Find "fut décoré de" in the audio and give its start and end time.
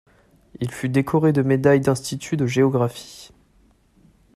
0.71-1.43